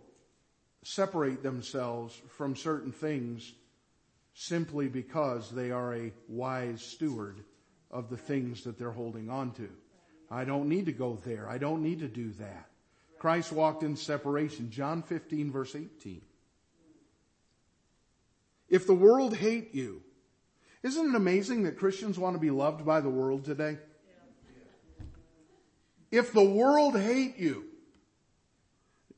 [0.84, 3.52] separate themselves from certain things
[4.36, 7.44] simply because they are a wise steward
[7.90, 9.70] of the things that they're holding on to.
[10.30, 11.50] I don't need to go there.
[11.50, 12.68] I don't need to do that.
[13.18, 14.70] Christ walked in separation.
[14.70, 16.22] John 15 verse 18.
[18.68, 20.02] If the world hate you,
[20.84, 23.78] isn't it amazing that Christians want to be loved by the world today?
[26.12, 27.66] If the world hate you,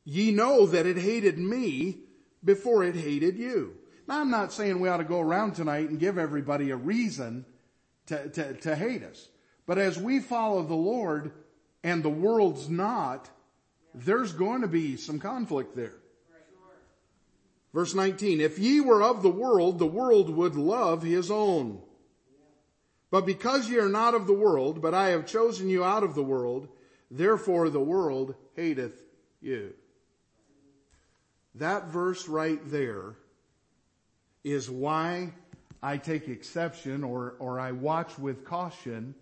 [0.04, 2.02] ye know that it hated me
[2.44, 3.78] before it hated you.
[4.08, 7.46] Now I'm not saying we ought to go around tonight and give everybody a reason
[8.08, 9.28] to, to, to hate us.
[9.66, 11.32] But as we follow the Lord
[11.84, 13.30] and the world's not,
[13.94, 15.96] there's going to be some conflict there.
[17.74, 21.82] Verse 19, if ye were of the world, the world would love his own.
[23.12, 26.16] But because ye are not of the world, but I have chosen you out of
[26.16, 26.70] the world,
[27.12, 29.04] therefore the world hateth
[29.42, 29.74] you.
[31.56, 33.16] That verse right there
[34.52, 35.34] is why
[35.82, 39.16] I take exception or, or I watch with caution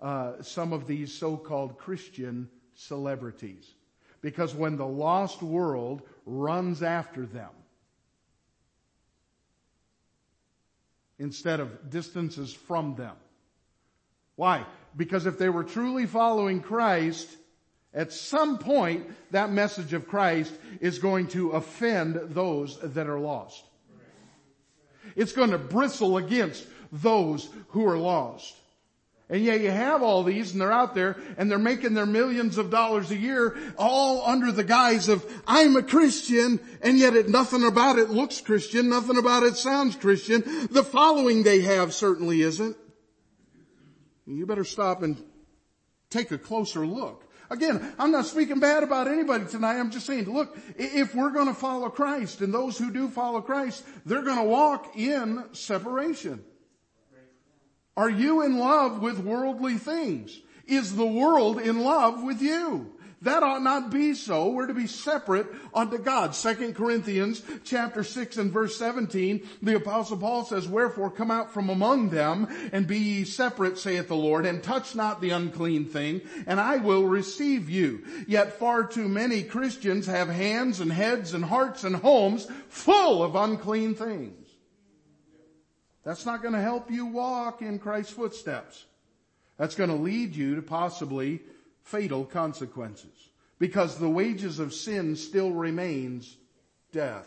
[0.00, 3.68] uh, some of these so-called Christian celebrities.
[4.20, 7.50] Because when the lost world runs after them,
[11.18, 13.16] instead of distances from them.
[14.36, 14.64] Why?
[14.96, 17.28] Because if they were truly following Christ,
[17.92, 23.64] at some point that message of Christ is going to offend those that are lost.
[25.18, 28.54] It's going to bristle against those who are lost.
[29.28, 32.56] And yet you have all these and they're out there and they're making their millions
[32.56, 37.28] of dollars a year all under the guise of, I'm a Christian and yet it,
[37.28, 40.42] nothing about it looks Christian, nothing about it sounds Christian.
[40.70, 42.76] The following they have certainly isn't.
[44.24, 45.22] You better stop and
[46.10, 47.27] take a closer look.
[47.50, 49.78] Again, I'm not speaking bad about anybody tonight.
[49.78, 53.40] I'm just saying, look, if we're going to follow Christ and those who do follow
[53.40, 56.44] Christ, they're going to walk in separation.
[57.96, 60.38] Are you in love with worldly things?
[60.66, 62.92] Is the world in love with you?
[63.22, 64.50] That ought not be so.
[64.50, 66.36] We're to be separate unto God.
[66.36, 71.68] Second Corinthians chapter 6 and verse 17, the apostle Paul says, Wherefore come out from
[71.68, 76.20] among them and be ye separate, saith the Lord, and touch not the unclean thing,
[76.46, 78.04] and I will receive you.
[78.28, 83.34] Yet far too many Christians have hands and heads and hearts and homes full of
[83.34, 84.46] unclean things.
[86.04, 88.86] That's not going to help you walk in Christ's footsteps.
[89.56, 91.40] That's going to lead you to possibly
[91.88, 96.36] fatal consequences because the wages of sin still remains
[96.92, 97.26] death.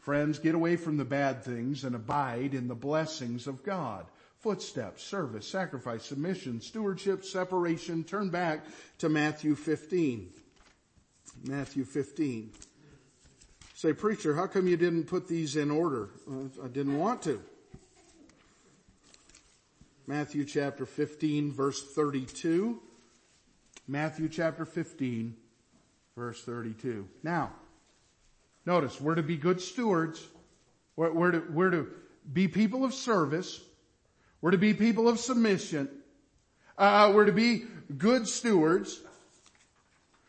[0.00, 4.06] Friends, get away from the bad things and abide in the blessings of God.
[4.40, 8.04] Footsteps, service, sacrifice, submission, stewardship, separation.
[8.04, 8.60] Turn back
[8.98, 10.28] to Matthew 15.
[11.44, 12.52] Matthew 15.
[13.74, 16.10] Say, preacher, how come you didn't put these in order?
[16.30, 17.42] Uh, I didn't want to.
[20.08, 22.80] Matthew chapter 15 verse 32.
[23.88, 25.34] Matthew chapter 15
[26.16, 27.08] verse 32.
[27.24, 27.52] Now,
[28.64, 30.24] notice, we're to be good stewards.
[30.94, 31.88] We're, we're, to, we're to
[32.32, 33.60] be people of service.
[34.40, 35.88] We're to be people of submission.
[36.78, 37.64] Uh, we're to be
[37.98, 39.00] good stewards.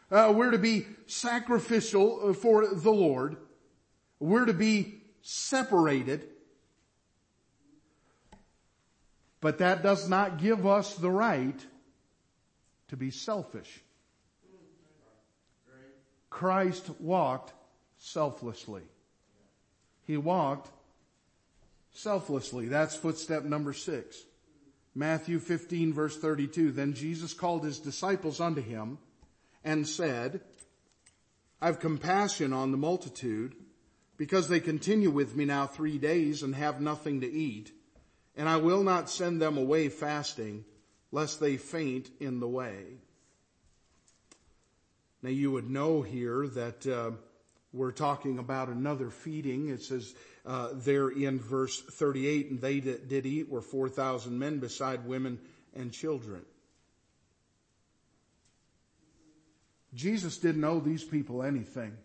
[0.09, 3.37] Uh, we're to be sacrificial uh, for the Lord.
[4.19, 6.29] We're to be separated.
[9.39, 11.59] But that does not give us the right
[12.89, 13.81] to be selfish.
[16.29, 17.53] Christ walked
[17.97, 18.83] selflessly.
[20.05, 20.69] He walked
[21.91, 22.67] selflessly.
[22.67, 24.23] That's footstep number six.
[24.95, 26.71] Matthew 15 verse 32.
[26.71, 28.97] Then Jesus called his disciples unto him
[29.63, 30.41] and said,
[31.61, 33.55] I've compassion on the multitude
[34.17, 37.71] because they continue with me now three days and have nothing to eat.
[38.37, 40.63] And I will not send them away fasting
[41.11, 42.83] lest they faint in the way.
[45.21, 47.11] Now you would know here that uh,
[47.73, 49.69] we're talking about another feeding.
[49.69, 50.13] It says
[50.45, 55.39] uh, there in verse 38, and they that did eat were 4,000 men beside women
[55.75, 56.45] and children.
[59.93, 61.97] Jesus didn't owe these people anything.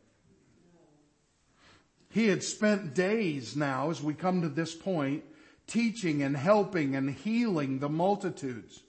[2.11, 5.25] He had spent days now, as we come to this point,
[5.67, 8.83] teaching and helping and healing the multitudes.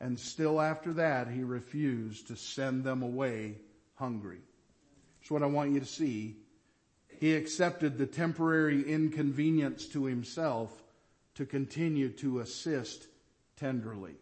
[0.00, 3.56] And still after that, he refused to send them away
[3.94, 4.40] hungry.
[5.20, 6.36] That's what I want you to see.
[7.18, 10.70] He accepted the temporary inconvenience to himself
[11.34, 13.06] to continue to assist
[13.56, 14.14] tenderly.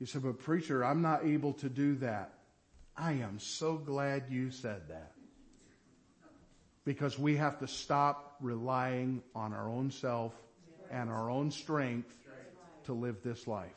[0.00, 2.34] You said, but preacher, I'm not able to do that.
[2.96, 5.12] I am so glad you said that.
[6.90, 10.34] Because we have to stop relying on our own self
[10.90, 12.12] and our own strength
[12.86, 13.70] to live this life.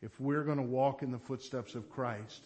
[0.00, 2.40] If we're going to walk in the footsteps of Christ,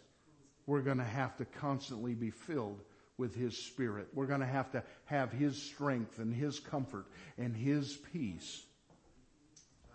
[0.67, 2.81] we're going to have to constantly be filled
[3.19, 4.09] with His Spirit.
[4.15, 7.05] We're going to have to have His strength and His comfort
[7.37, 8.65] and His peace.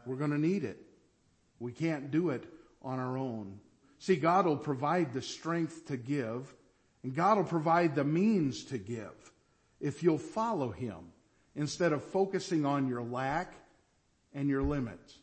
[0.06, 0.78] We're going to need it.
[1.60, 2.44] We can't do it
[2.84, 3.60] on our own.
[3.98, 6.54] See, God will provide the strength to give
[7.04, 9.31] and God will provide the means to give
[9.82, 11.12] if you'll follow Him
[11.56, 13.54] instead of focusing on your lack
[14.34, 15.18] and your limits.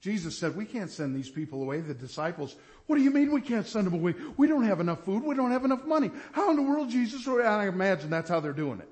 [0.00, 2.54] Jesus said, we can't send these people away, the disciples.
[2.86, 4.14] What do you mean we can't send them away?
[4.36, 5.24] We don't have enough food.
[5.24, 6.10] We don't have enough money.
[6.32, 7.26] How in the world, Jesus?
[7.26, 8.88] I imagine that's how they're doing it.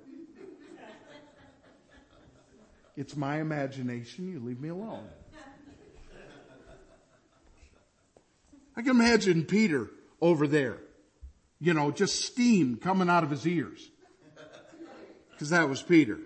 [2.96, 4.28] It's my imagination.
[4.28, 5.06] You leave me alone.
[8.76, 9.90] I can imagine Peter
[10.20, 10.78] over there,
[11.60, 13.88] you know, just steam coming out of his ears.
[15.44, 16.18] Cause that was Peter.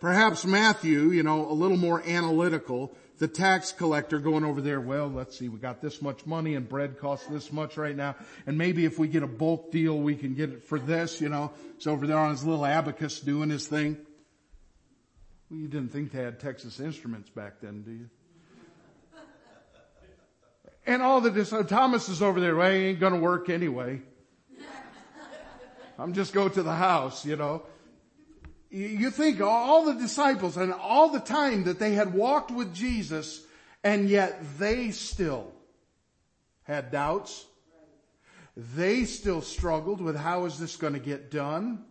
[0.00, 5.08] Perhaps Matthew, you know, a little more analytical, the tax collector going over there, well,
[5.08, 8.16] let's see, we got this much money and bread costs this much right now.
[8.46, 11.30] And maybe if we get a bulk deal, we can get it for this, you
[11.30, 11.52] know.
[11.78, 13.96] He's over there on his little abacus doing his thing.
[15.48, 18.10] Well, you didn't think they had Texas Instruments back then, do you?
[20.86, 24.02] And all the, uh, Thomas is over there, well, he ain't gonna work anyway.
[26.00, 27.62] I'm just go to the house, you know.
[28.70, 33.44] You think all the disciples and all the time that they had walked with Jesus
[33.82, 35.52] and yet they still
[36.62, 37.44] had doubts.
[38.56, 41.84] They still struggled with how is this going to get done?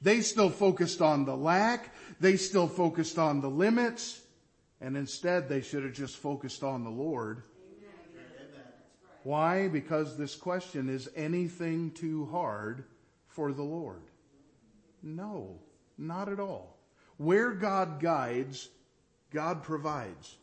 [0.00, 1.94] They still focused on the lack.
[2.20, 4.20] They still focused on the limits.
[4.80, 7.42] And instead they should have just focused on the Lord.
[9.24, 9.68] Why?
[9.68, 12.84] Because this question is anything too hard
[13.28, 14.02] for the Lord?
[15.02, 15.58] No,
[15.96, 16.76] not at all.
[17.16, 18.68] Where God guides,
[19.30, 20.36] God provides.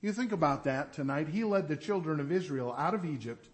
[0.00, 1.28] You think about that tonight.
[1.28, 3.46] He led the children of Israel out of Egypt,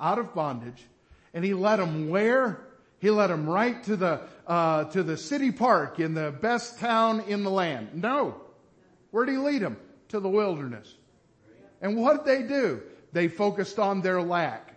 [0.00, 0.84] out of bondage,
[1.32, 2.60] and he led them where?
[2.98, 7.20] He led them right to the, uh, to the city park in the best town
[7.20, 7.90] in the land.
[7.94, 8.40] No.
[9.10, 9.78] where did he lead them?
[10.08, 10.94] To the wilderness.
[11.84, 12.80] And what did they do?
[13.12, 14.74] They focused on their lack.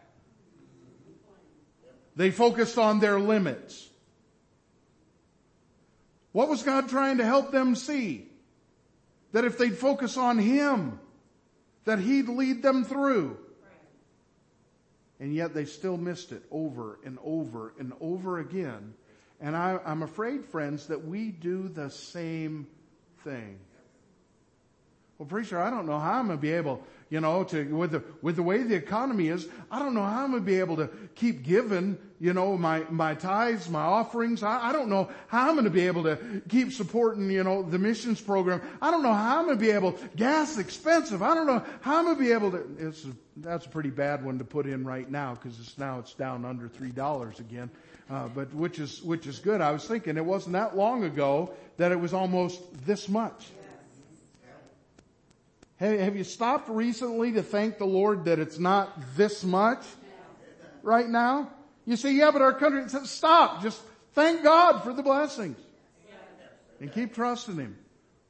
[2.18, 3.90] They focused on their limits.
[6.34, 8.28] What was God trying to help them see?
[9.32, 11.00] That if they'd focus on Him,
[11.86, 13.38] that He'd lead them through.
[15.22, 18.96] And yet they still missed it over and over and over again.
[19.40, 22.68] And I, am afraid, friends, that we do the same
[23.24, 23.60] thing.
[25.18, 27.92] Well, preacher, I don't know how I'm going to be able you know, to, with
[27.92, 30.60] the, with the way the economy is, I don't know how I'm going to be
[30.60, 34.44] able to keep giving, you know, my, my tithes, my offerings.
[34.44, 37.64] I, I don't know how I'm going to be able to keep supporting, you know,
[37.64, 38.62] the missions program.
[38.82, 41.22] I don't know how I'm going to be able, gas expensive.
[41.22, 43.06] I don't know how I'm going to be able to, it's,
[43.38, 46.44] that's a pretty bad one to put in right now because it's now it's down
[46.44, 47.70] under $3 again.
[48.10, 49.60] Uh, but which is, which is good.
[49.62, 53.48] I was thinking it wasn't that long ago that it was almost this much.
[55.80, 59.84] Have you stopped recently to thank the Lord that it's not this much
[60.82, 61.52] right now?
[61.86, 63.62] You say, yeah, but our country, stop.
[63.62, 63.82] Just
[64.14, 65.58] thank God for the blessings.
[66.80, 67.78] And keep trusting Him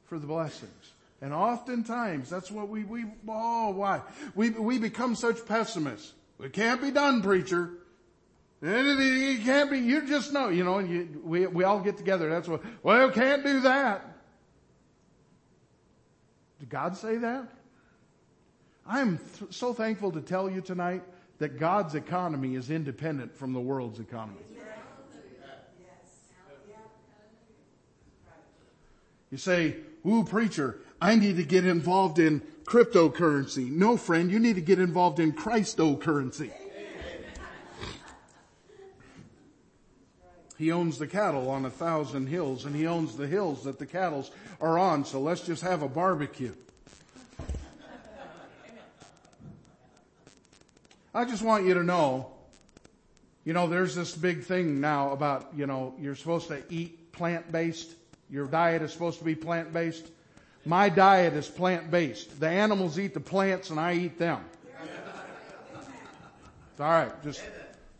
[0.04, 0.72] for the blessings.
[1.20, 4.02] And oftentimes, that's what we, we, oh, why?
[4.34, 6.12] We, we become such pessimists.
[6.40, 7.70] It can't be done, preacher.
[8.60, 12.28] It can't be, you just know, you know, you, we, we all get together.
[12.28, 14.17] That's what, well, can't do that.
[16.68, 17.48] Did God say that?
[18.86, 21.02] I'm th- so thankful to tell you tonight
[21.38, 24.40] that God's economy is independent from the world's economy.
[29.30, 33.70] You say, ooh, preacher, I need to get involved in cryptocurrency.
[33.70, 36.50] No, friend, you need to get involved in Christocurrency.
[40.58, 43.86] He owns the cattle on a thousand hills and he owns the hills that the
[43.86, 44.26] cattle
[44.60, 45.04] are on.
[45.04, 46.52] So let's just have a barbecue.
[51.14, 52.32] I just want you to know,
[53.44, 57.94] you know, there's this big thing now about, you know, you're supposed to eat plant-based.
[58.28, 60.06] Your diet is supposed to be plant-based.
[60.64, 62.40] My diet is plant-based.
[62.40, 64.44] The animals eat the plants and I eat them.
[66.78, 67.42] Alright, just,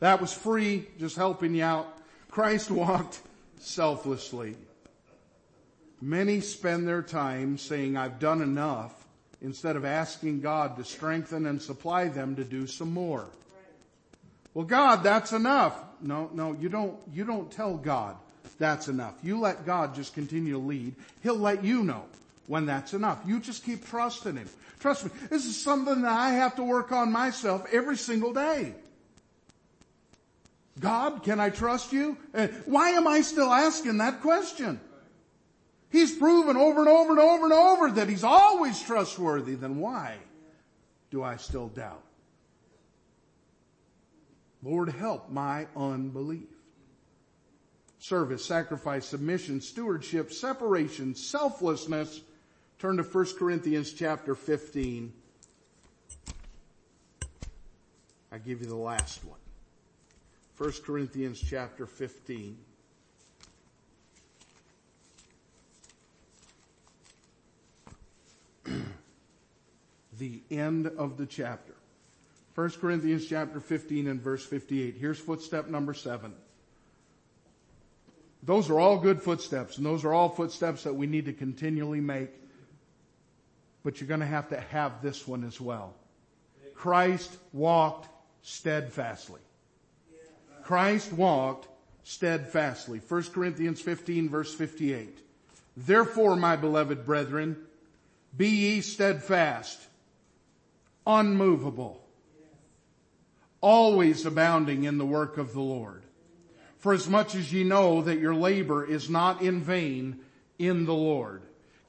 [0.01, 1.98] that was free, just helping you out.
[2.39, 3.21] Christ walked
[3.59, 4.55] selflessly.
[6.01, 8.95] Many spend their time saying, I've done enough,
[9.43, 13.27] instead of asking God to strengthen and supply them to do some more.
[14.55, 15.83] Well, God, that's enough.
[16.01, 18.15] No, no, you don't, you don't tell God
[18.57, 19.15] that's enough.
[19.21, 20.95] You let God just continue to lead.
[21.25, 22.05] He'll let you know
[22.47, 23.19] when that's enough.
[23.27, 24.49] You just keep trusting Him.
[24.79, 28.75] Trust me, this is something that I have to work on myself every single day.
[30.79, 32.17] God, can I trust you?
[32.35, 34.81] Uh, why am I still asking that question?
[35.91, 39.55] He's proven over and over and over and over that he's always trustworthy.
[39.55, 40.17] Then why
[41.11, 42.03] do I still doubt?
[44.63, 46.49] Lord, help my unbelief.
[48.01, 52.21] Service, sacrifice, submission, stewardship, separation, selflessness.
[52.79, 55.13] Turn to 1 Corinthians chapter 15.
[58.31, 59.39] I give you the last one.
[60.59, 62.59] 1 Corinthians chapter 15.
[70.19, 71.75] the end of the chapter.
[72.57, 74.97] 1 Corinthians chapter 15 and verse 58.
[74.99, 76.35] Here's footstep number seven.
[78.43, 82.01] Those are all good footsteps and those are all footsteps that we need to continually
[82.01, 82.31] make.
[83.85, 85.95] But you're going to have to have this one as well.
[86.75, 88.09] Christ walked
[88.43, 89.41] steadfastly.
[90.69, 91.67] Christ walked
[92.05, 93.01] steadfastly.
[93.09, 95.19] 1 Corinthians 15 verse 58.
[95.75, 97.57] Therefore, my beloved brethren,
[98.37, 99.81] be ye steadfast,
[101.07, 102.05] unmovable,
[103.63, 106.03] always abounding in the work of the Lord.
[106.77, 110.21] For as much as ye know that your labor is not in vain
[110.59, 111.41] in the Lord.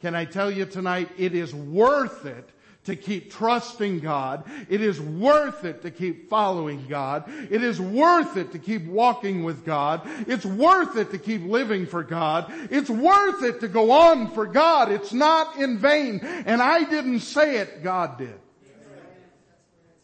[0.01, 2.49] Can I tell you tonight, it is worth it
[2.85, 4.49] to keep trusting God.
[4.69, 7.25] It is worth it to keep following God.
[7.51, 10.01] It is worth it to keep walking with God.
[10.27, 12.51] It's worth it to keep living for God.
[12.71, 14.91] It's worth it to go on for God.
[14.91, 16.19] It's not in vain.
[16.21, 18.39] And I didn't say it, God did.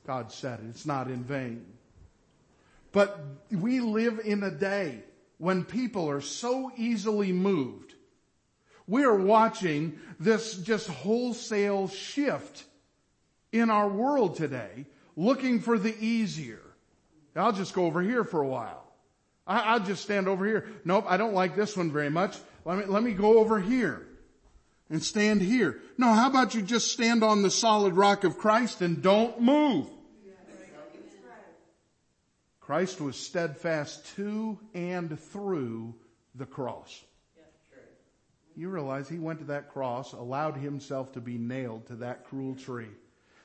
[0.05, 0.67] God said it.
[0.69, 1.65] It's not in vain.
[2.91, 3.19] But
[3.51, 4.99] we live in a day
[5.37, 7.94] when people are so easily moved.
[8.87, 12.63] We are watching this just wholesale shift
[13.51, 16.61] in our world today, looking for the easier.
[17.35, 18.83] I'll just go over here for a while.
[19.47, 20.67] I, will just stand over here.
[20.83, 22.37] Nope, I don't like this one very much.
[22.63, 24.07] Let me, let me go over here
[24.89, 25.79] and stand here.
[25.97, 29.87] No, how about you just stand on the solid rock of Christ and don't move?
[32.59, 35.93] Christ was steadfast to and through
[36.33, 37.03] the cross.
[38.55, 42.55] You realize he went to that cross, allowed himself to be nailed to that cruel
[42.55, 42.87] tree.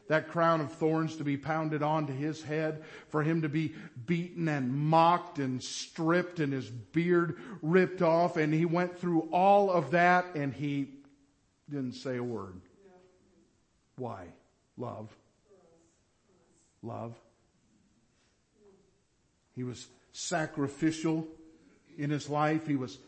[0.09, 3.75] That crown of thorns to be pounded onto his head, for him to be
[4.07, 8.37] beaten and mocked and stripped and his beard ripped off.
[8.37, 10.89] And he went through all of that and he
[11.69, 12.61] didn't say a word.
[13.97, 14.27] Why?
[14.77, 15.15] Love.
[16.83, 17.15] Love.
[19.55, 21.29] He was sacrificial
[21.99, 22.67] in his life.
[22.67, 22.99] He was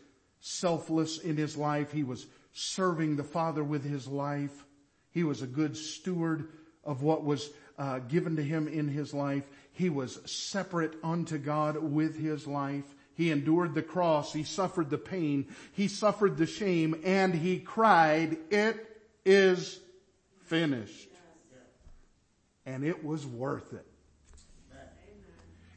[0.45, 1.93] selfless in his life.
[1.93, 4.65] He was serving the Father with his life.
[5.11, 6.49] He was a good steward
[6.83, 9.47] of what was uh, given to him in his life.
[9.71, 12.83] He was separate unto God with his life.
[13.15, 14.33] He endured the cross.
[14.33, 15.47] He suffered the pain.
[15.71, 18.85] He suffered the shame and he cried, it
[19.23, 19.79] is
[20.43, 21.07] finished.
[22.65, 23.85] And it was worth it.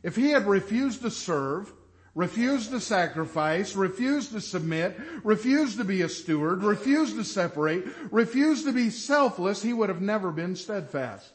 [0.03, 1.73] If he had refused to serve,
[2.17, 8.65] refused to sacrifice, refused to submit, refused to be a steward, refused to separate, refused
[8.65, 11.31] to be selfless, he would have never been steadfast.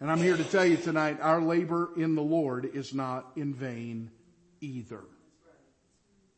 [0.00, 3.54] And I'm here to tell you tonight, our labor in the Lord is not in
[3.54, 4.10] vain
[4.60, 5.02] either.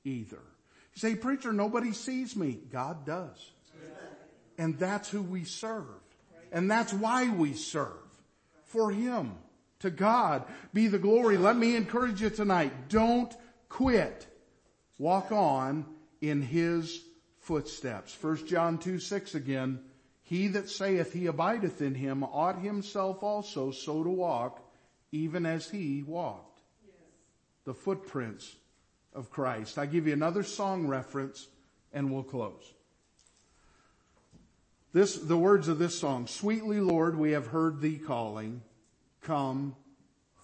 [0.05, 0.41] Either.
[0.95, 2.59] You say, preacher, nobody sees me.
[2.73, 3.51] God does.
[4.57, 5.85] And that's who we serve.
[6.51, 7.91] And that's why we serve.
[8.65, 9.33] For Him.
[9.85, 11.37] To God be the glory.
[11.37, 12.89] Let me encourage you tonight.
[12.89, 13.31] Don't
[13.69, 14.27] quit.
[14.97, 15.85] Walk on
[16.23, 17.03] in His
[17.41, 18.17] footsteps.
[18.19, 19.81] 1 John 2, 6 again.
[20.23, 24.67] He that saith he abideth in him ought himself also so to walk,
[25.13, 26.63] even as he walked.
[26.87, 26.95] Yes.
[27.67, 28.57] The footprints
[29.13, 29.77] of Christ.
[29.77, 31.47] I give you another song reference
[31.93, 32.73] and we'll close.
[34.95, 38.63] This, the words of this song, Sweetly Lord, we have heard thee calling.
[39.25, 39.75] Come,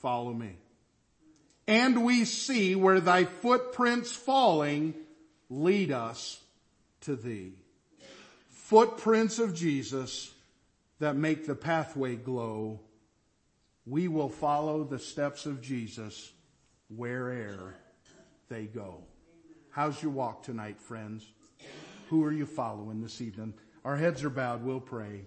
[0.03, 0.57] follow me.
[1.66, 4.95] And we see where thy footprints falling
[5.49, 6.41] lead us
[7.03, 7.53] to thee.
[8.49, 10.33] Footprints of Jesus
[10.99, 12.81] that make the pathway glow.
[13.87, 16.33] We will follow the steps of Jesus
[16.89, 17.76] where'er
[18.49, 19.05] they go.
[19.70, 21.24] How's your walk tonight, friends?
[22.09, 23.55] Who are you following this evening?
[23.85, 24.64] Our heads are bowed.
[24.64, 25.22] We'll pray.